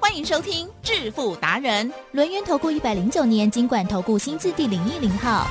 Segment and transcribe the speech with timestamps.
[0.00, 5.46] 欢迎收听致富达人，轮源投顾一百零九年金管投顾新字第零一零号。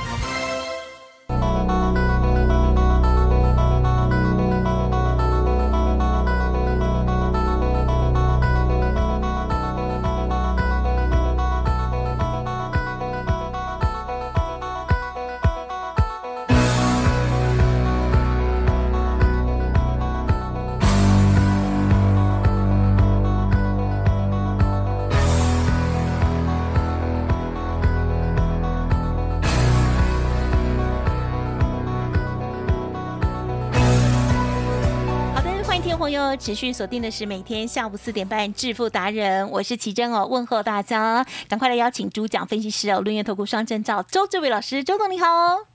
[36.36, 45.66] 持续锁定的是每天下午四点半致富达人，我是奇珍哦，问候大家，赶快来邀请主讲分析师哦，论业投顾双证照周志伟老师，周总你好哦。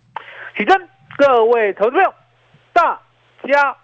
[0.58, 0.78] 起真，
[1.18, 2.14] 各位投资朋友，
[2.74, 3.02] 大
[3.48, 3.76] 家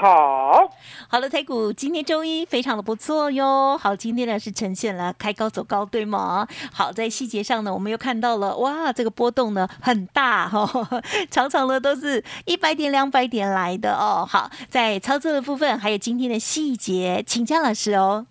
[0.00, 0.70] 好。
[1.08, 3.76] 好了，台股今天周一非常的不错哟。
[3.76, 6.46] 好，今天呢是呈现了开高走高，对吗？
[6.72, 14.24] 好，在细节上呢，我们又看到了，哇，这个波动呢很大哈、哦， 常常呢都是一百点、两百点来的哦。
[14.28, 18.26] 好，在操作的部分，还有今天的细节，请江老师哦。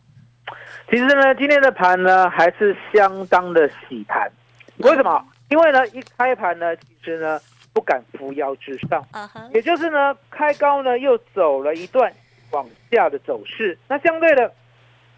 [0.89, 4.31] 其实呢，今天的盘呢还是相当的洗盘，
[4.77, 5.21] 为什么？
[5.49, 7.39] 因为呢，一开盘呢，其实呢
[7.78, 9.06] 不敢扶摇直上，
[9.53, 12.11] 也就是呢开高呢又走了一段
[12.50, 13.78] 往下的走势。
[13.88, 14.52] 那相对的，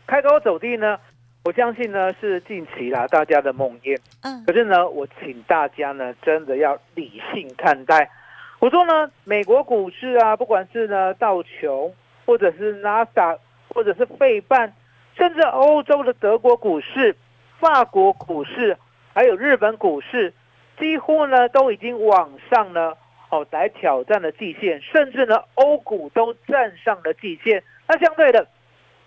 [0.06, 1.00] 开高走低呢，
[1.46, 3.98] 我相信呢是近期啦大家的梦魇。
[4.24, 8.12] 嗯可是呢，我请大家呢真的要理性看待。
[8.60, 11.94] 我说呢，美国股市啊，不管是呢道琼，
[12.26, 13.38] 或者是纳斯达，
[13.74, 14.74] 或者是费半，
[15.16, 17.16] 甚至欧洲的德国股市、
[17.58, 18.78] 法国股市，
[19.14, 20.34] 还有日本股市，
[20.80, 22.94] 几乎呢都已经往上呢
[23.30, 27.64] 哦来挑战了季线，甚至呢欧股都站上了季线。
[27.88, 28.48] 那相对的，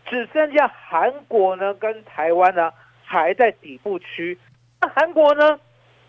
[0.06, 2.72] 只剩下韩国呢跟台湾呢
[3.05, 4.38] 还在底部区。
[4.81, 5.59] 那韩国呢，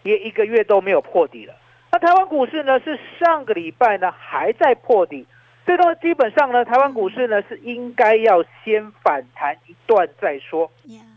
[0.03, 1.53] 也一个月都没有破底了。
[1.91, 5.27] 那台湾股市呢，是上个礼拜呢还在破底，
[5.63, 10.71] 所以说基本上呢，台湾股市呢是应该要先反弹一段再说。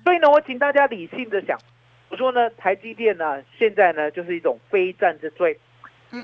[0.05, 1.59] 所以呢，我请大家理性的想，
[2.09, 5.59] 我说呢，台积电呢现在呢就是一种非战之罪，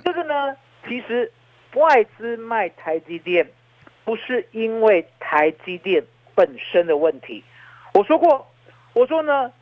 [0.05, 0.57] 这个呢
[0.89, 1.31] 其实
[1.75, 3.47] 外资卖台积电
[4.05, 6.05] 不是因为台积电
[6.35, 7.43] 本身的问题，
[7.95, 8.47] 我说过，
[8.95, 9.53] 我说呢。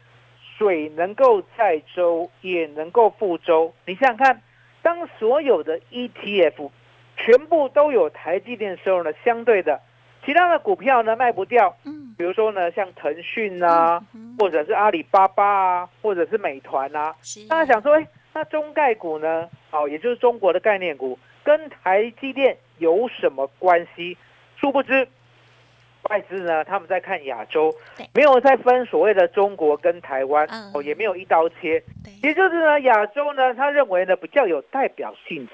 [0.59, 3.73] 水能够载舟，也能够覆舟。
[3.87, 4.43] 你想想看，
[4.83, 6.71] 当所有的 ETF
[7.17, 9.81] 全部都有台积电的时候呢，相对的，
[10.25, 11.75] 其他的股票呢卖不掉。
[11.85, 14.03] 嗯，比如说呢，像腾讯啊，
[14.39, 17.15] 或者是阿里巴巴啊，或者是美团啊。
[17.23, 19.49] 是大家想说，哎，那中概股呢？
[19.71, 24.17] 哦，也就是中国的概念股，跟台积电有什么关系？
[24.57, 25.07] 殊不知。
[26.09, 31.79] 外资呢，他们在看亚洲对，没有在分所谓的中国跟台湾，嗯哦，也没有一刀切。
[32.03, 35.47] 对，也就是呢，亚洲呢，他认为呢比较有代表性，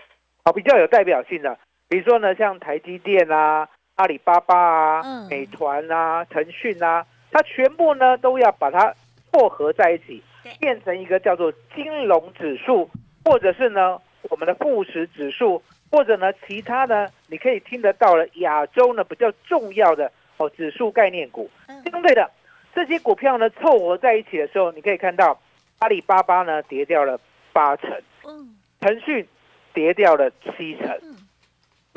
[0.45, 5.29] 好、比较有代表性的，比如说呢，像台积电啊、阿里巴巴啊、嗯。
[5.29, 8.95] 美团啊、腾讯啊，它全部呢都要把它
[9.33, 12.89] 凑合在一起对，变成一个叫做金融指数，
[13.25, 21.51] 或者是呢我们的富时指数，或者呢其他呢，你可以听得到了亚洲呢比较重要的哦指数概念股。
[21.67, 21.83] 嗯。
[21.91, 22.31] 相对的，
[22.75, 25.39] 这些股票呢凑合在一起的时候，你可以看到
[25.79, 27.19] 阿里巴巴呢跌掉了
[27.53, 27.91] 八成，
[28.25, 28.57] 嗯。
[28.79, 29.27] 腾讯
[29.73, 31.17] 跌掉了七成，嗯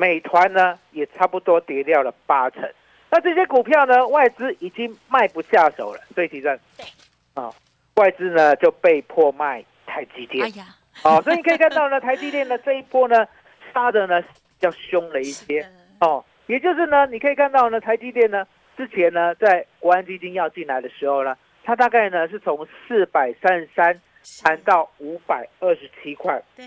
[0.00, 2.66] 美团呢也差不多跌掉了八成。
[3.10, 6.86] 那这些股票呢，外资已经卖不下手了，所以提振对。
[7.34, 7.52] 啊，
[7.96, 10.46] 外资呢就被迫卖台积电。
[10.46, 10.48] 哎。
[10.56, 10.64] 呀，
[11.04, 13.26] 哦，所以你可以看到呢， 台积电呢这一波呢
[13.74, 14.28] 杀的呢比
[14.60, 15.68] 较凶了一些。
[16.00, 18.46] 哦，也就是呢，你可以看到呢，台积电呢
[18.78, 24.42] 之前呢在国安基金要进来的时候呢，它大概呢是从四百三十三是。
[24.42, 26.64] 谈到五百二十七块，对，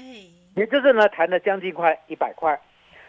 [0.56, 2.60] 也就是呢谈了将近快一百块。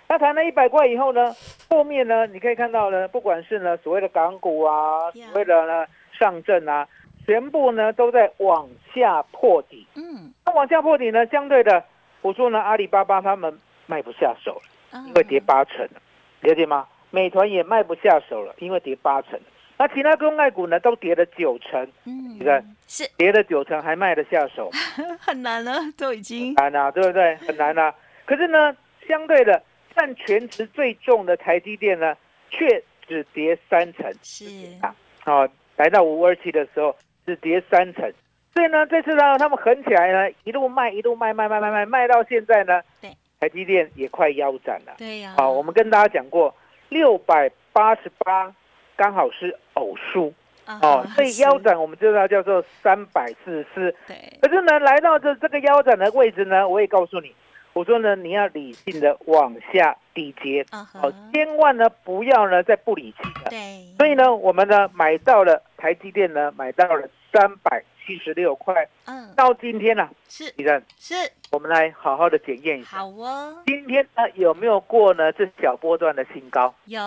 [0.09, 1.35] 那谈了一百块以后呢，
[1.69, 5.87] 后面呢你可以看到呢，不管是呢所谓的港股啊所谓的呢
[6.19, 6.87] 上证啊，
[7.27, 9.87] 全部呢都在往下破底。
[9.97, 11.83] 嗯，那往下破底呢，相对的，
[12.23, 14.61] 我说呢，阿里巴巴他们卖不下手
[14.93, 16.01] 了，因为跌八成了，
[16.43, 16.87] 了解吗？
[17.11, 19.41] 美团也卖不下手了，因为跌八成。
[19.77, 24.71] 那其他公概股呢都跌了九成，嗯你看是跌了九成还卖得下手，
[25.19, 27.35] 很难了，都已经难啊，对不对？
[27.37, 27.93] 很难啊。
[28.25, 28.77] 可是呢，
[29.09, 29.61] 相对的
[29.95, 32.17] 占全值最重的台积电呢，
[32.51, 34.13] 却只跌三成。
[34.23, 34.45] 是
[34.81, 34.95] 啊
[35.25, 36.95] 哦，来到五二七的时候
[37.25, 38.13] 只跌三成，
[38.53, 43.11] 所以呢，这次呢，他们狠起来呢，一路卖，一路卖，卖卖卖卖卖到现在呢，对，
[43.41, 44.95] 台积电也快腰斩了。
[44.99, 46.55] 对呀，好、我们跟大家讲过，
[46.91, 48.55] 六百八十八
[48.97, 50.33] 刚好是偶数
[50.67, 53.97] 啊哦，所以腰斩我们知道叫做三百四十四。
[54.07, 57.35] 对可是呢，来到这这个腰斩的位置呢，我也告诉你，
[57.75, 63.51] 我说呢，你要理性的往下低接，啊哈哦，千万呢不要呢再不理性的。
[63.51, 69.35] 对，所以呢，我们呢买到了台积电呢，买到了三百七十六块，嗯。
[69.35, 70.55] 到今天呢、是。
[70.57, 71.15] 李正，是。
[71.51, 76.73] 我们来好好的检验一下，好哦，今天呢有没有过呢这小波段的新高？
[76.85, 77.01] 有。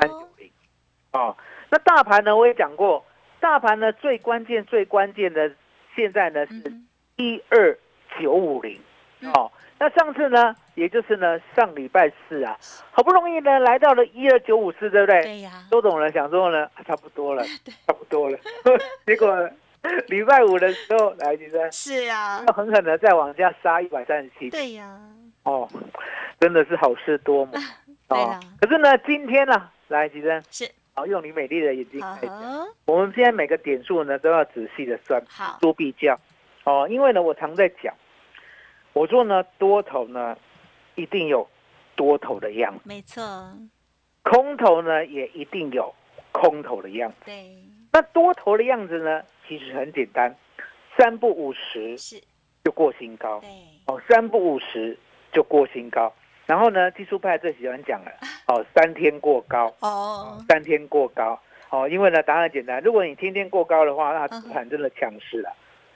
[0.00, 0.50] 三九零？
[1.12, 1.34] 哦，
[1.70, 3.02] 那大盘呢我也讲过，
[3.40, 5.50] 大盘呢最关键最关键的
[5.96, 6.62] 现在呢是
[7.16, 7.78] 一二
[8.20, 8.74] 九五零。
[8.74, 8.84] 嗯
[9.32, 9.50] 哦。
[9.78, 12.56] 那上次呢，也就是呢上礼拜四啊，
[12.92, 15.22] 好不容易呢来到了一二九五四，对不对？
[15.22, 17.42] 对呀，周董呢想说呢，啊差不多了，
[17.86, 18.38] 差不多了。
[19.04, 19.50] 结果
[20.06, 24.98] 礼拜五的时候，来先生是啊，要狠狠的再往下杀一百三十七，对呀，
[25.42, 25.68] 哦，
[26.40, 27.54] 真的是好事多磨。
[28.08, 36.18] 对哦，可是呢，今天呢，来吉生，是好用你美丽的眼睛看一下，哦我们现在每个点数呢都要仔细的算，好，多比较。
[36.64, 37.92] 哦，因为呢，我常在讲，
[38.94, 40.36] 我说呢，多头呢
[40.94, 41.46] 一定有
[41.96, 42.72] 多头的样。
[42.74, 43.22] 子，没错，
[44.22, 45.92] 空头呢也一定有
[46.32, 47.10] 空头的样。
[47.10, 47.16] 子。
[47.26, 47.54] 对，
[47.92, 50.34] 那多头的样子呢，其实很简单，
[50.96, 52.22] 三不五十是，
[52.64, 53.40] 就过新高。
[53.40, 53.50] 对，
[53.86, 54.96] 哦，三不五十
[55.32, 56.12] 就过新高。
[56.46, 58.12] 然后呢，技术派最喜欢讲了
[58.46, 61.38] 哦，三天过高，哦，三天过高。
[61.70, 65.52] 哦，因为呢答案简单，如果你天天过高的话，那嗯这盘真的强势了。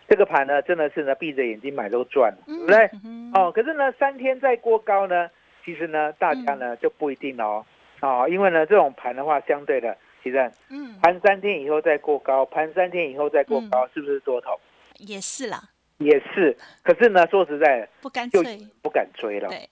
[0.08, 2.90] 这个盘呢，真的是呢闭着眼睛买都赚了，对嗯不对？
[3.04, 5.28] 嗯哦，可是呢三天再过高呢，
[5.64, 7.64] 其实呢大家呢就不一定了哦，
[8.00, 14.58] 哦，因为呢这种盘的话，相对的，其实嗯，盘三天以后再过高，盘三天以后再过高，是不是多头？
[14.98, 15.62] 也是啦，
[15.98, 19.68] 也是，可是呢，说实在的，不干就脆，不敢追了，对，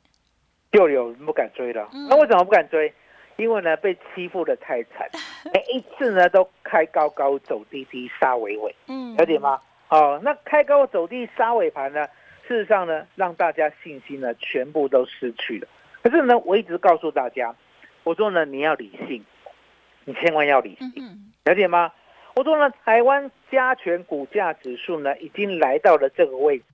[0.71, 1.89] 就有人不敢追了。
[1.95, 2.93] 嗯那为什么不敢追？
[3.37, 5.09] 因为呢，被欺负的太惨，
[5.53, 9.39] 每一次呢都开高高走低低杀尾尾，嗯，了解？
[9.39, 9.61] 吗？
[9.89, 12.05] 哦，那开高走低杀尾盘呢，
[12.49, 15.69] 事实上呢，让大家信心呢全部都失去了。
[16.03, 17.55] 可是呢，我一直告诉大家，
[18.05, 19.25] 我说呢，你要理性，
[20.05, 21.33] 你千万要理性。
[21.45, 21.93] 了解吗？
[22.35, 26.65] 我说呢，台湾加权股价指数呢，已经来到了这个位置，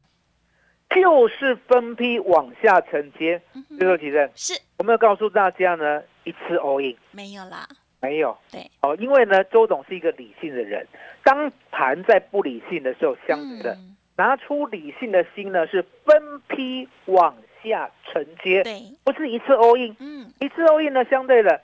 [0.90, 3.40] 就是分批往下承接。
[3.78, 4.60] 最后提正，是。
[4.78, 7.68] 我们要告诉大家呢，一次 all in 没有啦，
[8.02, 8.36] 没有。
[8.50, 10.86] 对，哦，因为呢，周董是一个理性的人，
[11.22, 13.96] 当盘在不理性的时候，相对的、嗯。
[14.14, 21.58] 拿出理性的心呢，是分批往下承接，对，不是一次 all in，嗯，一次 all in 呢，相对的，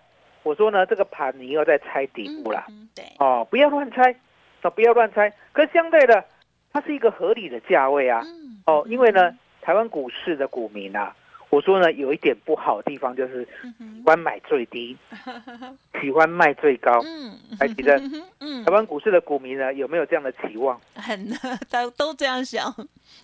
[0.44, 2.64] 我说呢，这个盘你要再猜底部啦。
[2.70, 4.14] 嗯，对，哦，不要乱猜，
[4.62, 5.30] 哦，不要乱猜。
[5.52, 6.24] 可是相对的，
[6.72, 8.22] 它是一个合理的价位啊。
[8.24, 11.14] 嗯，哦，因为呢，台湾股市的股民啊，
[11.50, 14.96] 我说呢，有一点不好的地方就是嗯喜欢买最低，
[16.00, 17.00] 喜欢卖最高。
[17.04, 18.00] 嗯，还记得
[18.40, 20.78] 嗯台，湾股市的股民呢，有没有这样的期望？
[20.94, 21.28] 很
[21.70, 22.72] 都都这样想，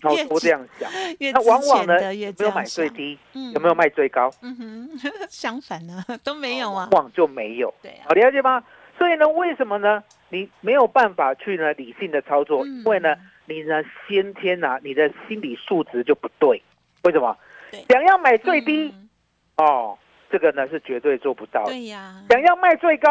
[0.01, 0.91] 都这样想。
[1.19, 3.19] 越那往往呢，越这样有没有买最，低？
[3.35, 3.75] 嗯有没有？
[3.75, 4.31] 卖最高？
[4.43, 4.91] 嗯哼，
[5.29, 7.73] 相反呢，都没有啊往，往就没有。
[7.83, 8.63] 对啊好，，了解吗？
[8.97, 10.03] 所以呢，为什么呢？
[10.31, 13.15] 你没有办法去呢理性的操作，嗯因为呢，
[13.47, 16.63] 你呢先天啊，你的心理素质就不对。
[17.03, 17.41] 为什么对？
[17.89, 19.09] 想要买最低、嗯。
[19.57, 19.99] 哦，
[20.31, 21.71] 这个呢是绝对做不到的。
[21.71, 23.11] 对呀，想要卖最高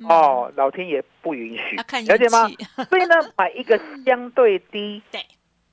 [0.00, 2.48] 嗯，哦，老天爷不允许了解吗？
[2.88, 5.20] 所以呢，买一个相对低，对，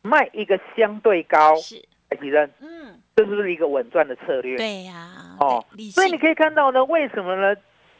[0.01, 1.75] 卖一个相对高，是，
[2.09, 4.57] 哎，其实嗯，这是不是一个稳赚的策略？
[4.57, 7.55] 对呀，哦所以你可以看到呢，为什么呢？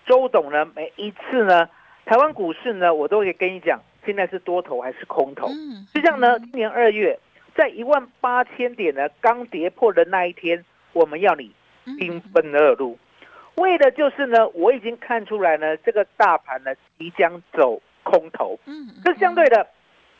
[0.07, 1.67] 周董呢，每一次呢，
[2.05, 5.47] 台湾股市呢，我都会跟你讲，现在是多头还是空头。
[5.47, 6.49] 嗯，就像呢，嗯。
[6.51, 7.19] 今年二月
[7.55, 11.51] 在一万八千点呢刚跌破的那一天，我们要你
[11.85, 11.95] 嗯。
[11.97, 12.97] 兵分二路，
[13.55, 18.59] 为的就是呢，我已经看出来呢，这个大盘呢即将走空头。
[18.65, 19.67] 嗯，这相对的，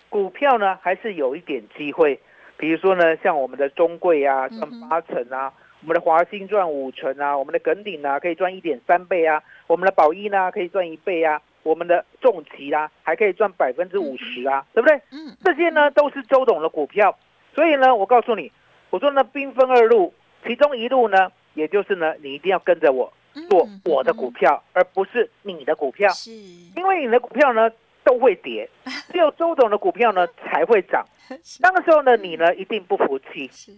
[0.10, 2.20] 股票呢还是有一点机会，
[2.56, 5.51] 比如说呢，像我们的中贵啊，赚八成啊，
[5.82, 14.96] 我们的华兴赚五成啊，我们的耿鼎啊可以赚一点三倍啊，我们的宝一呢可以赚一倍啊，我们的重疾啦、还可以赚百分之五十啊，对不对？
[15.12, 17.18] 嗯，这些呢都是周董的股票，
[17.55, 18.51] 所以呢，我告诉你，
[18.89, 20.13] 我说呢兵分二路，
[20.45, 23.12] 其中一路呢，也就是呢，你一定要跟着我
[23.50, 26.31] 做我的股票，而不是你的股票，是，
[26.75, 27.71] 因为你的股票呢
[28.03, 28.69] 都会跌，
[29.12, 31.05] 只有周董的股票呢才会涨。
[31.59, 33.71] 那个时候呢，你呢一定不服气，是，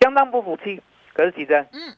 [0.00, 0.80] 相当不服气。
[1.12, 1.96] 可是其实，嗯，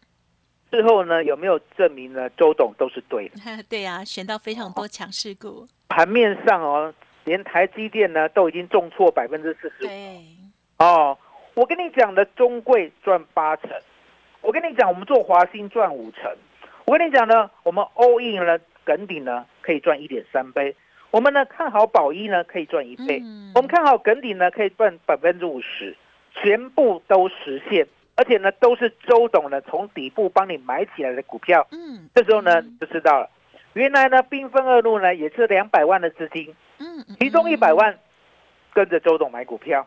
[0.71, 2.29] 事后呢有没有证明呢？
[2.31, 3.39] 周董都是对的。
[3.69, 6.93] 对呀，选到非常多强势股，盘面上哦，
[7.25, 9.89] 连台积电呢都已经重挫百分之四十五。
[9.89, 10.21] 对，
[10.81, 11.17] 哦，
[11.53, 13.71] 我跟你讲的中贵赚八成，
[14.41, 16.35] 我跟你讲我们做华兴赚五成，
[16.87, 20.75] 我跟你讲呢，我们 all in 呢耿鼎呢可以赚一点三倍，
[21.11, 23.53] 我们呢看好宝一呢可以赚一倍，嗯。
[23.55, 25.95] 我们看好耿鼎呢可以赚百分之五十，
[26.33, 33.29] 全部都实现，而且呢都是周董呢从底部帮你买起来的股票，嗯，这时候呢就知道了，
[33.75, 37.99] 原来呢缤纷二路呢也是两百万的资金，嗯，嗯，其中一百万
[38.73, 39.87] 跟着周董买股票，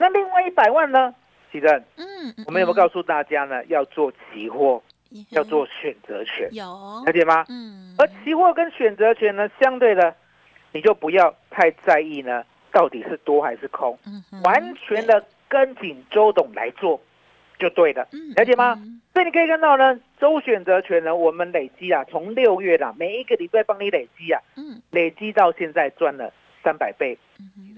[0.00, 1.14] 那另外一百万呢？
[1.52, 3.62] 其正，嗯，嗯，我们有没有告诉大家呢？
[3.66, 4.82] 要做期货，
[5.28, 7.44] 要做选择权，有了，解吗？
[7.50, 10.14] 嗯，而期货跟选择权呢，相对的，
[10.72, 12.42] 你就不要太在意呢，
[12.72, 16.98] 到底是多还是空，嗯完全的跟紧周董来做
[17.58, 18.74] 就对了，嗯了解吗？
[18.80, 27.76] 嗯所以你可以看到呢，周选择权呢，我们累积啊，从六月啦，每一个礼拜帮你累积啊，嗯累积到现在赚了三百倍，嗯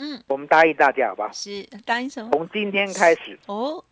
[0.00, 1.30] 嗯，我们答应大家好不好？
[1.30, 2.30] 是答应什么？
[2.32, 3.84] 从今天开始，哦，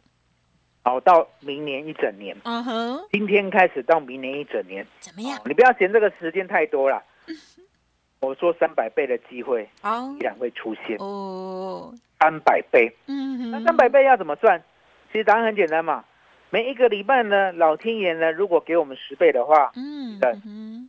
[0.83, 5.43] 好到明年一整年，嗯哼，今天开始到明年一整年，怎么样哦？
[5.45, 7.03] 你不要嫌这个时间太多了。
[8.21, 12.91] 我说三百倍的机会哦依然会出现，哦，三百倍。
[13.07, 14.61] 嗯哼，那三百倍要怎么算？
[15.13, 16.05] 其实答案很简单嘛，
[16.51, 20.19] 每一个礼拜呢，老天爷呢，如果给我们十倍的话，嗯，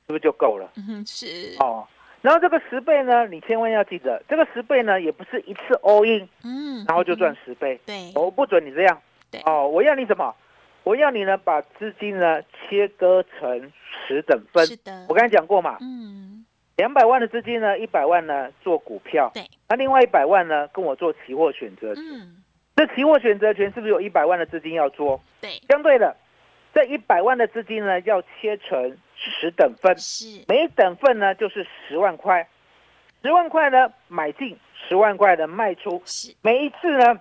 [0.06, 0.72] 是不是就够了？
[0.78, 1.86] 嗯哼，是，哦，
[2.22, 7.80] 然后这个十倍呢，你千万要记得，这个十倍呢，也不是一次 all in，嗯，然后就赚十倍。
[7.86, 9.42] 对，我不准你这样对。
[9.46, 10.36] 哦，我要你什么？
[10.84, 13.72] 我要你呢，把资金呢切割成
[14.08, 14.66] 十等分。
[14.66, 16.46] 是的，我刚才讲过嘛，嗯，
[16.78, 22.04] 两百万的资金呢，一百万呢做股票，对，那另外一百万呢跟我做期货选择权。
[22.04, 22.44] 嗯，
[22.76, 25.22] 这期货选择权是不是有一百万的资金要做？
[25.42, 26.16] 对，相对的，
[26.74, 32.48] 这一百万的资金呢要切成十等份，是，每一等份呢就是十万块，
[33.22, 34.58] 十万块呢买进，
[34.88, 37.20] 十万块的卖出，是，每一次呢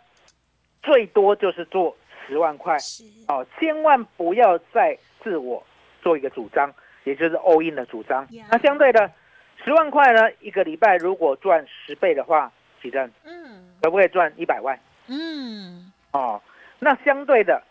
[0.82, 2.78] 最多就是做十万块。
[2.78, 5.64] 是，哦，千万不要再自我
[6.00, 6.72] 做一个主张，
[7.04, 8.46] 也就是 all in 的主张呀。
[8.50, 9.10] 那相对的，
[9.64, 14.78] 十万块呢，一个礼拜如果赚十倍的话，启正嗯可不可以赚一百万？
[15.08, 16.40] 嗯，哦，
[16.78, 17.62] 那相对的，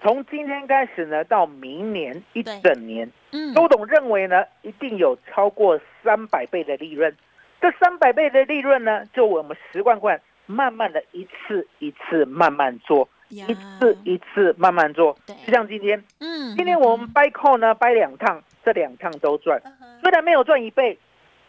[0.00, 7.14] 从今天开始呢，到明年一整年，嗯，周董认为呢，一定有超过三百倍的利润。
[7.60, 15.16] 这三百倍的利润呢，就我们十万块，慢慢的一次一次慢慢做，一次一次慢慢做。
[15.26, 19.60] 就像今天，嗯，今天我们掰扣呢掰两趟，这两趟都赚，
[20.00, 20.96] 虽然没有赚一倍，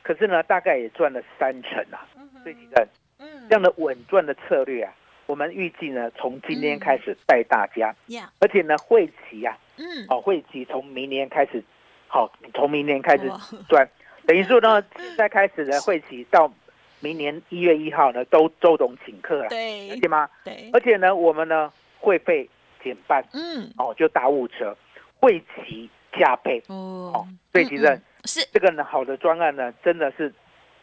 [0.02, 2.02] 可是呢大概也赚了三成啊。
[2.18, 2.42] 嗯哼。
[2.42, 2.88] 所以其实
[3.20, 3.48] 嗯。
[3.48, 4.94] 这样的稳赚的策略啊，
[5.30, 11.64] 我们预计呢从今天开始带大家，呀，而且呢会期啊，嗯，哦会期从明年开始，
[12.08, 13.40] 好从明年开始哇。
[13.68, 13.88] 赚，
[14.26, 16.52] 等于说呢现在开始的会期到
[17.00, 20.28] 明年一月一号呢都周董请客了，了对解吗？
[20.44, 22.50] 对，而且呢我们呢会费
[22.84, 23.24] 减半。
[23.34, 24.76] 嗯，哦，就打五折，
[25.20, 27.12] 会期加倍哦。
[27.14, 30.34] 哦，所以其实嗯嗯是，这个呢好的专案呢，真的是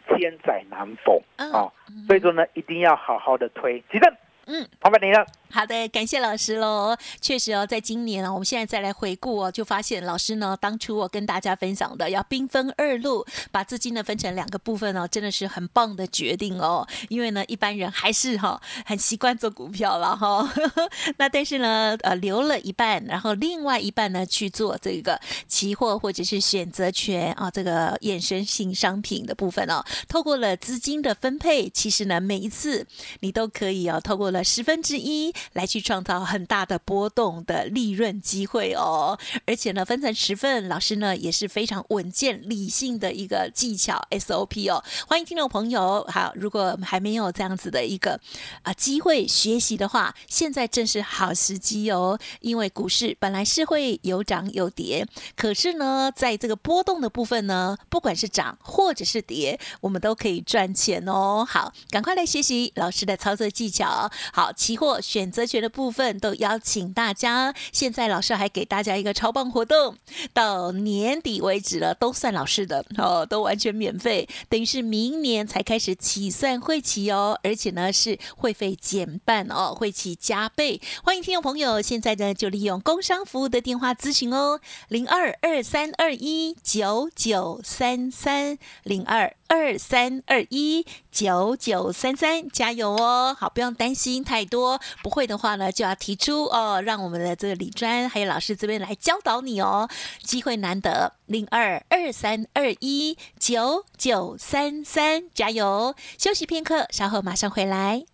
[0.06, 1.72] 千载难逢啊哦，
[2.06, 3.82] 所以说呢一定要好好的推。
[3.90, 3.98] 其
[4.46, 5.26] 正，嗯，麻烦你了。
[5.48, 6.96] 好的，感谢老师喽。
[7.20, 16.86] 确实哦，在今年啊，我们现在再来回顾哦，就发现老师呢，当初我跟大家分享的要兵分二路，把资金呢分成两个部分哦，真的是很棒的决定哦。
[17.08, 20.52] 因为呢，一般人还是哈、很习惯做股票了哈、
[21.16, 29.82] 那但是呢，呃，留了一半，然后另外一半呢去做这个期货或者是选择权啊，这个衍生性商品的部分哦。
[30.06, 32.86] 透过了资金的分配，其实呢，每一次
[33.20, 39.18] 你都可以哦，透过了十分之一来去创造很大的波动的利润机会哦。
[39.46, 44.82] 而且呢，分成十份，老师呢也是非常稳健理性的一个技巧 SOP 哦。
[45.06, 48.20] 欢迎听众朋友，好，如果还没有这样子的一个
[48.62, 52.18] 啊机会学习的话，现在正是好时机哦。
[52.40, 61.46] 因为股市本来是会有涨有跌，可是呢，在这个波动的部分呢，不管是涨或者是跌，我们都可以赚钱哦。
[61.48, 64.10] 好，赶快来学习老师的操作技巧。
[64.32, 67.52] 好，期货选选择权的部分都邀请大家。
[67.72, 69.96] 现在老师还给大家一个超棒活动，
[70.32, 80.80] 到年底为止了，都算老师的哦，都完全免费，等于是明年才开始起算会期哦，而且呢是会费减半哦，会期加倍。
[81.02, 93.36] 欢迎听众朋友，现在呢就利用工商服务的电话咨询哦，零二二三二一九九三三零二二三二一九九三三，加油哦！
[93.38, 99.88] 好，不用担心太多，不会的话呢就要提出哦，让我们的这个李专还有老师这边来教导你哦，
[100.22, 105.94] 机会难得，零二二三二一九九三三，加油！
[106.18, 108.04] 休息片刻，稍后马上回来。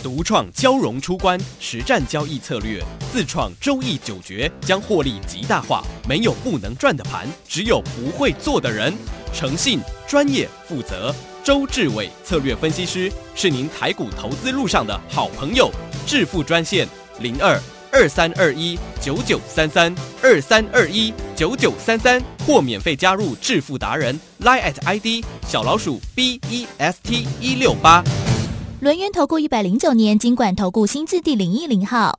[0.00, 2.80] 独创交融出关实战交易策略，
[3.12, 5.82] 自创周易九诀，将获利极大化。
[6.08, 8.94] 没有不能赚的盘，只有不会做的人。
[9.32, 15.70] 诚信、专业、负责，周志伟策略分析师是您台股投资路上的好朋友。
[16.06, 16.88] 致富专线
[17.20, 17.60] 零二
[17.92, 28.02] 二三二一九九三三二三二一九九三三，或免费加入致富达人 Line at ID 小老鼠 B E S T 一六八。
[28.80, 32.18] 轮源投顾一百零九年金管投顾新字第零一零号。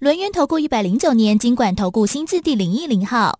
[0.00, 3.38] 轮源投顾一百零九年金管投顾新字第零一零号，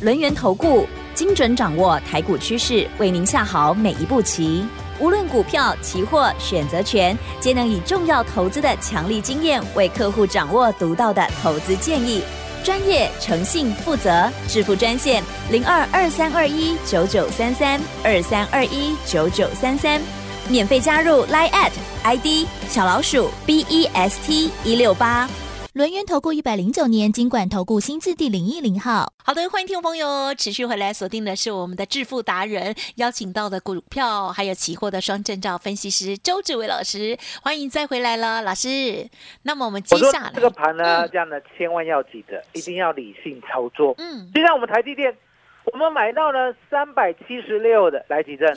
[0.00, 4.64] 轮源投顾精准掌握台股趋势，为您下好每一步棋。
[5.00, 12.22] 无论股票、期货、选择权，皆能以重要投资的强力经验，为客户掌握独到的投资建议。
[12.64, 20.00] 专业、诚信、负责，致富专线零二二三二一九九三三二三二一九九三三。
[20.48, 21.72] 免费加入 Line at
[22.02, 25.28] ID 小老鼠 B E S T 一六八，
[25.78, 29.12] 轮源投顾一百零九年金管投顾新字第零一零号。
[29.24, 39.08] 好的，欢迎听众朋友持续回来锁定的是我们的致富达人邀请到的股票还有期货的双证照分析师周志伟老师，欢迎再回来了，老师。
[39.44, 43.94] 那么我们接下来这个盘呢，这样呢，千万要记得，一定要理性操作。
[43.98, 45.16] 嗯，就像我们台积电，
[45.72, 48.52] 我们买到了三百七十六的来几阵。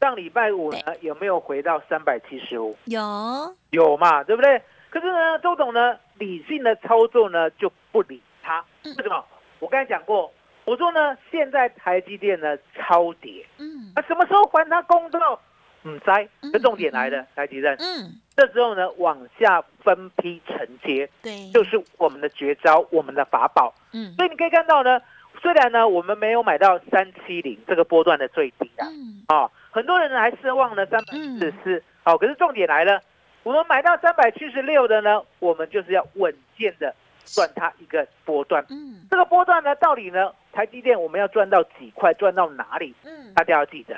[0.00, 2.76] 上礼拜五呢，有没有回到三百七十五？
[2.86, 4.60] 有，有嘛，对不对？
[4.90, 8.64] 可是呢，周董呢，理性的操作呢，就不理他。
[8.84, 9.24] 为什么？
[9.58, 10.32] 我刚才讲过，
[10.64, 15.40] 我说呢，现在台积电呢超跌，嗯，啊，什么时候还它公道？
[15.84, 25.00] 嗯，在，这重点来了，台积电，嗯，这时候呢，往下分批承接，对，就是我们的绝招，我们的法宝，嗯，所以你可以看到呢，
[25.40, 29.50] 虽然呢，我们没有买到三七零这个波段的最低啊，嗯，啊。
[29.70, 33.00] 很多人呢还奢望呢三百四十四，好，可是重点来了，
[33.46, 36.92] 我们买到三百七十六的呢，我们就是要稳健的
[37.24, 38.66] 赚它一个波段。
[38.70, 42.92] 嗯，这个波段呢，到底呢，台积电我们要赚到几块，赚到哪里？
[43.04, 43.94] 嗯，大家要记得，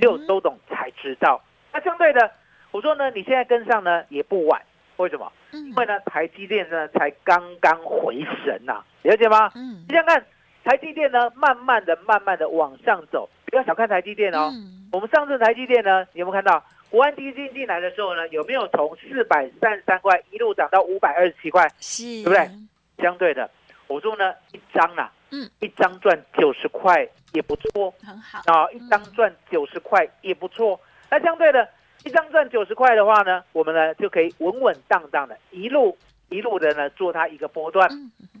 [0.00, 1.38] 只有周董才知道。
[1.74, 2.30] 那相对的，
[2.70, 4.62] 我说呢，你现在跟上呢也不晚，
[4.96, 5.30] 为什么？
[5.52, 9.52] 因为呢，台积电呢才刚刚回神呐，了解吗？
[9.56, 10.24] 嗯，你想看
[10.64, 13.28] 台积电呢，慢慢的、慢慢的往上走。
[13.44, 14.50] 不要小看台积电哦，
[14.90, 21.68] 我们上次台积电呢，你有没有看到国安基金进来的时候呢，有没有从四百三十三块一路涨到五百二十七块？
[21.80, 22.50] 是，对不对？
[22.98, 23.50] 相对的，
[23.88, 30.80] 我说呢，一张啊，嗯，一张赚九十块也不错，很好啊，一张赚九十块也不错。
[31.10, 31.68] 那相对的，
[32.04, 35.98] 一张赚九十块的话呢，我们呢就可以稳稳当当的一路
[36.30, 37.90] 一路的呢做它一个波段。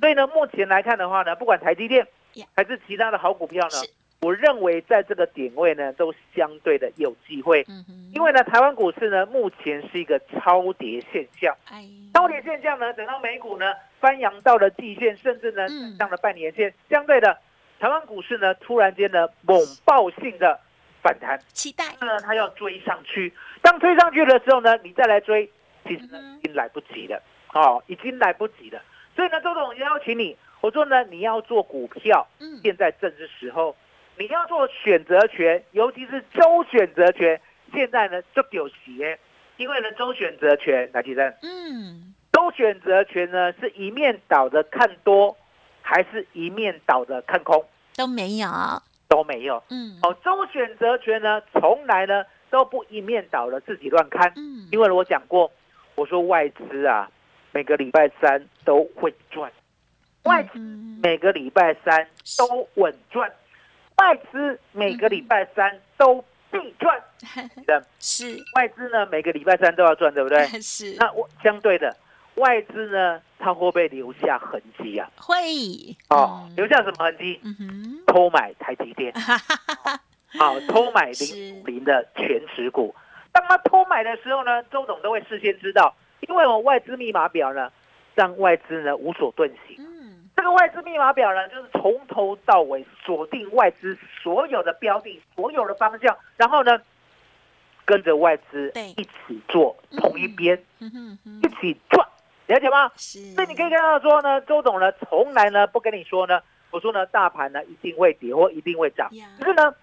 [0.00, 2.06] 所以呢，目前来看的话呢，不管台积电
[2.54, 3.76] 还是其他的好股票呢。
[4.20, 7.64] 我认为在这个点位呢，都相对的有机会，
[8.14, 11.54] 因为呢，台湾股市呢目前是一个超跌现象，
[12.14, 17.38] 超跌现象呢，等到美股呢翻扬到了季线，甚至呢上了半年线，相对的，
[17.78, 20.58] 台湾股市呢突然间呢猛爆性的
[21.02, 21.84] 反弹，期待。
[22.00, 25.48] 呢它要追上去，当追上去的时候呢，你再来追，
[25.84, 28.80] 其实呢已经来不及了，哦，已经来不及了，
[29.14, 32.26] 所以呢，周总邀请你，我说呢，你要做股票，
[32.62, 33.76] 现在正是时候。
[34.18, 37.40] 你要做选择权，尤其是周选择权，
[37.72, 39.18] 现在呢就有鞋，
[39.56, 41.34] 因为呢周选择权来提升。
[41.42, 45.36] 嗯，周选择权呢是一面倒的看多，
[45.82, 47.64] 还是一面倒的看空？
[47.94, 48.48] 都没有，
[49.08, 49.62] 都没有。
[49.70, 54.32] 嗯，哦，周选择权呢从来呢都不一面倒的自己乱看。
[54.36, 55.50] 嗯，因为我讲过，
[55.94, 57.10] 我说外资啊，
[57.52, 59.52] 每个礼拜三都会赚，
[60.24, 63.30] 外资嗯每个礼拜三都稳赚，
[63.98, 67.00] 外资每个礼拜三都必赚。
[67.66, 70.46] 的是外资呢，每个礼拜三都要赚，对不对？
[70.60, 71.94] 是那我相对的，
[72.36, 75.10] 外资呢，它会不会留下痕迹啊？
[75.16, 75.34] 会
[76.10, 77.40] 哦，嗯留下什么痕迹？
[78.06, 79.12] 偷买台积电，
[80.38, 82.94] 好， 偷买是零零的全持股。
[83.32, 87.70] 当他偷买的时候呢，周董都会事先知道，因为我外资密码表呢，
[88.14, 89.76] 让外资呢无所遁形。
[90.36, 96.78] 嗯这个外资密码表呢，就是从头到尾锁定外资所有的标的、所有的方向，然后呢，
[97.84, 102.06] 跟着外资一起做同一边，一起赚，
[102.46, 102.92] 了解吗？
[102.96, 109.74] 是，所以你可以看到说呢，周董呢从来呢不跟你说呢，我说呢大盘呢一定会跌或一定会涨，可是呢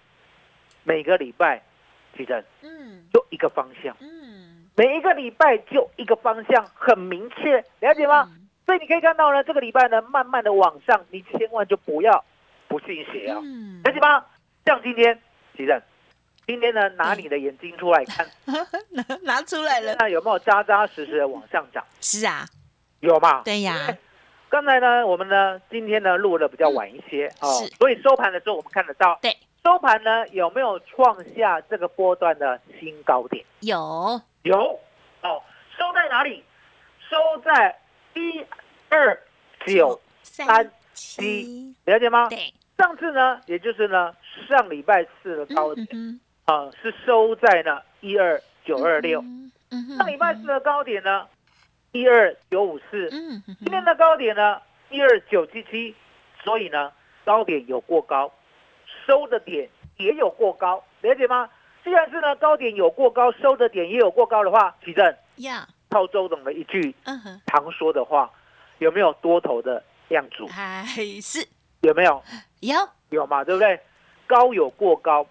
[0.84, 1.60] 每个礼拜
[2.16, 3.04] 其实嗯。
[3.12, 8.28] 就一个方向，嗯，每一个礼拜就一个方向，很明确，了解吗？
[8.32, 12.24] 嗯所以你可以看到呢，这个礼拜呢慢慢的往上，你千万就不要
[12.68, 14.24] 不信邪啊，嗯了解吗？
[14.64, 15.20] 像今天，
[15.56, 15.82] 其实
[16.46, 18.26] 今天呢拿你的眼睛出来看，
[18.90, 21.84] 拿 拿出来了，那有没有扎扎实实的往上涨？
[22.00, 22.46] 是啊，
[23.00, 23.42] 有吗？
[23.44, 23.74] 对呀，
[24.48, 27.48] 刚才呢，我们呢今天呢录的比较晚一些哦，
[27.78, 33.44] 所以收盘的时候我们看得到，对，收盘呢有没有创下这个波段的新高点？
[33.60, 34.80] 有有
[35.22, 35.42] 哦，
[35.76, 36.42] 收在哪里？
[37.10, 37.76] 收在
[38.14, 38.44] 一
[38.88, 39.18] 二
[39.66, 42.28] 九，三七，了解吗？
[42.28, 44.14] 对，上次呢，也就是呢
[44.48, 49.22] 上礼拜四的高点嗯啊、是收在呢一二九二六，
[49.96, 51.26] 上礼拜四的高点呢
[51.92, 55.94] 一二九五四，嗯今天的高点呢一二九七七，
[56.42, 56.92] 所以呢
[57.24, 58.30] 高点有过高，
[59.06, 61.48] 收的点也有过高，了解吗？
[61.82, 65.16] 既然是呢高点有过高，收的点也有过高的话，奇正。
[65.36, 66.92] 呀，套周董的一句
[67.46, 68.28] 常说的话，
[68.78, 70.44] 有没有多头的样组？
[70.48, 70.84] 还
[71.22, 71.46] 是
[71.82, 72.20] 有没有？
[72.58, 72.74] 有，
[73.10, 73.44] 有嘛？
[73.44, 73.78] 对不对？
[74.26, 75.24] 高有过高，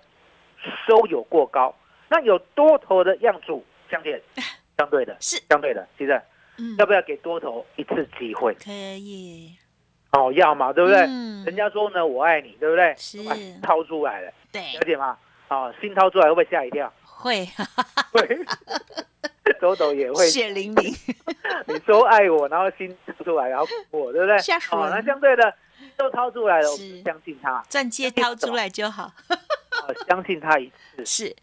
[0.88, 1.76] 收有过高，
[2.08, 4.22] 那有多头的样组，相见
[4.80, 6.22] 相对的，是相对的，其实
[6.58, 8.54] 嗯要不要给多头一次机会？
[8.54, 9.52] 可以，
[10.14, 11.02] 哦，要嘛，对不对？
[11.10, 12.96] 嗯人家说呢，我爱你，对不对？
[12.98, 13.20] 是
[13.62, 15.18] 掏出来了，对了，解吗？
[15.50, 16.90] 哦，新掏出来会不会吓一跳？
[17.04, 17.46] 会
[18.14, 18.40] 会，
[19.60, 20.26] 周董也会。
[20.28, 20.94] 血淋淋，
[21.68, 24.38] 你说爱我，然后心掏出来，然后我，对不对？
[24.40, 25.54] 吓死人哦，那相对的，
[25.98, 31.36] 都掏出来了，我是们相信他，钻戒掏出来就好，哦，相信他一次， 是，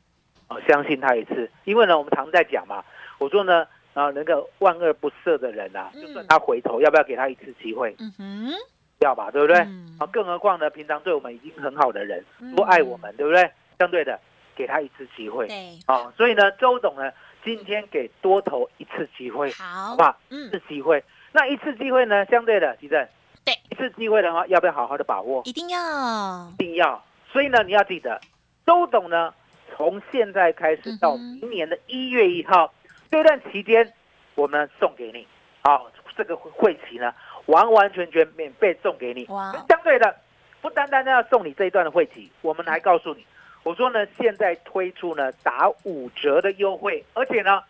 [0.49, 1.51] 哦，相信他一次。
[1.65, 2.83] 因为呢，我们常在讲嘛，
[3.19, 7.95] 我说呢，啊，那个万恶不赦的人啊，嗯就算他回头，要不要给他一次机会？
[7.99, 8.53] 嗯哼，
[9.01, 9.59] 要吧，对不对？
[9.59, 13.51] 嗯啊，更何况呢，平常对我们已经很好的人，嗯多爱我们，对不对？
[13.79, 14.19] 相对的，
[14.57, 15.47] 给他一次机会。
[15.49, 17.11] 对，哦，所以呢，周董呢，
[17.45, 20.17] 今天给多头一次机会，好好不，好？
[20.29, 23.07] 一嗯次，机会，那一次机会呢，相对的，吉正，
[23.45, 25.43] 对，一次机会的话，要不要好好的把握？
[25.45, 27.03] 一定要一定要。
[27.33, 28.21] 所以呢，你要记得，
[28.67, 29.33] 周董呢，
[29.77, 32.73] 从现在开始到明年的一月一号、
[33.11, 33.93] 这段期间，
[34.35, 35.27] 我们送给你，
[35.63, 37.15] 好、这个会期呢，
[37.47, 39.25] 完完全全免费送给你。
[39.27, 40.15] 哇相对的，
[40.61, 43.25] 不单单要送你这一段的会期，我们还告诉你，
[43.63, 47.63] 我说呢，现在推出呢打五折的优惠，而且呢，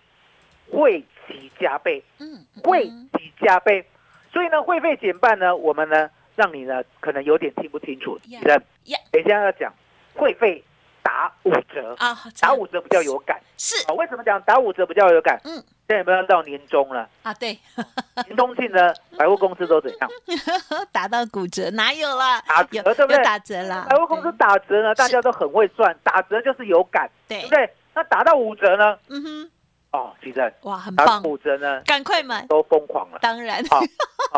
[0.70, 3.84] 会期加倍，嗯，会嗯期加倍，
[4.32, 9.72] 所以呢，会费减半呢，我们呢让你呢可能有点听不清楚，呀人呀等一下要讲
[10.14, 10.62] 会费
[11.02, 13.40] 打五折，啊，打五折比较有感。
[13.58, 13.74] 是。
[13.86, 13.94] 啊。
[13.94, 15.40] 为什么讲打五折比较有感？
[15.44, 17.08] 嗯，现在有没有到年终了？
[17.24, 17.58] 啊，对，
[18.28, 20.08] 年终庆呢，百货公司都怎样？
[20.92, 22.40] 打到骨折哪有啦？
[22.46, 27.74] 打折有对不对打折啦，百货公司打折呢，大家都很会赚，打折就是有感，对对不，对？
[27.94, 28.96] 那打到五折呢？
[29.08, 29.50] 嗯哼，
[29.90, 33.18] 哦，其实哇，很棒到，五折呢，赶快买，都疯狂了。
[33.20, 33.80] 当然，好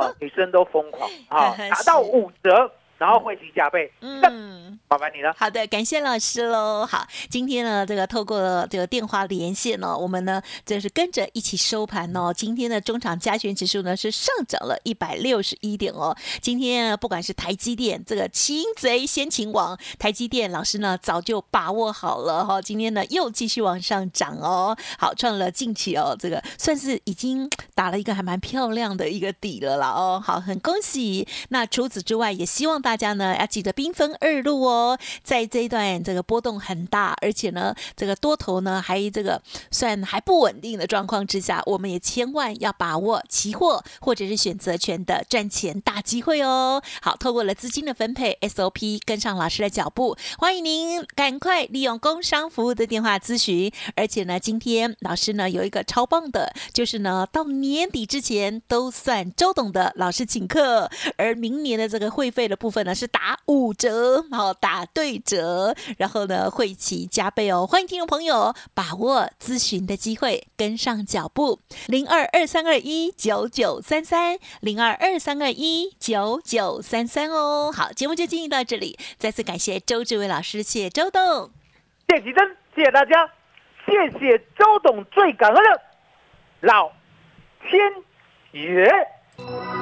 [0.01, 4.79] 哦，女生都疯狂啊， 是打到五折，然后会期加倍，嗯。
[4.89, 5.35] 麻烦你了。
[5.39, 6.87] 好的，感谢老师喽。
[6.87, 8.39] 好，今天呢，这个透过
[8.71, 12.31] 这个电话连线呢，我们呢就是跟着一起收盘哦。
[12.31, 16.15] 今天的中场加权指数呢是上涨了一百六十一点哦。
[16.43, 24.77] 今天呢不管是台积电这个擒贼先擒王，台积电老师呢早就把握好了哈、今天呢又继续往上涨哦。
[24.99, 30.23] 好，创了近期哦，这个算是已经打了一个还蛮漂亮的一个底了啦哦。
[30.23, 31.27] 好，很恭喜。
[31.49, 46.83] 那除此之外，也希望大大家呢要记得兵分二路哦，在这一段这个波动很大，而且呢这个多头呢还这个算还不稳定的状况之下，我们也千万要把握期货或者是选择权的赚钱大机会哦。
[47.01, 53.73] 好，透过了资金的分配 SOP，跟上老师的脚步，欢迎您赶快利用工商服务的电话咨询。
[53.97, 67.67] 而且呢，今天老师呢有一个超棒的，就是呢到年底之前都算周董的老师请客，而明年的这个会费的部分呢是打五折，好打对折，然后呢会期加倍哦。
[67.67, 77.73] 欢迎听众朋友把握咨询的机会，跟上脚步，零二二三二一九九三三，零二二三二一九九三三哦。
[77.73, 81.51] 好，节目就进行到这里，再次感谢周志伟老师，谢谢周董，
[82.09, 83.29] 谢谢吉珍，谢谢大家，
[83.87, 85.81] 谢谢周董，最感恩的
[86.61, 86.93] 老
[87.69, 87.81] 天
[88.53, 89.82] 爷。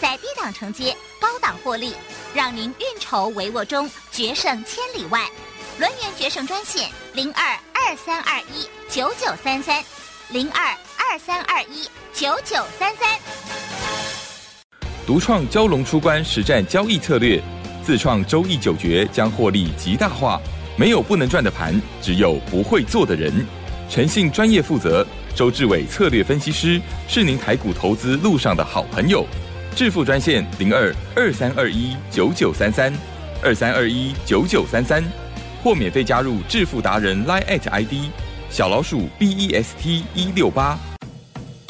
[0.00, 1.94] 在低档承接，高档获利，
[2.34, 5.28] 让您运筹帷幄中决胜千里外。
[5.78, 9.82] 轮源决胜专线零二二三二一九九三三
[10.30, 13.18] 零二二三二一九九三三。
[15.06, 17.42] 独创蛟龙出关实战交易策略，
[17.82, 20.40] 自创周易九诀，将获利极大化。
[20.76, 23.46] 没有不能赚的盘，只有不会做的人。
[23.90, 25.06] 诚信、专业、负责。
[25.34, 29.26] 周志伟策略分析师是您台股投资路上的好朋友。
[29.76, 32.92] 致富专线零二二三二一九九三三
[33.42, 35.02] 二三二一九九三三，
[35.64, 38.08] 或免费加入致富达人 Line at ID
[38.48, 40.78] 小老鼠 B E S T 一六八。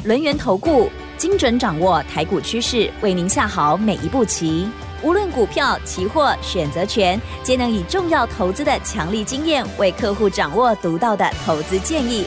[0.05, 4.69] 轮源投顾精准掌握台股趋势，为您下好每一步棋。
[5.03, 12.27] 无论股票、期货、选择权，皆能以重要投资的强力经验，为客户掌握独到的投资建议。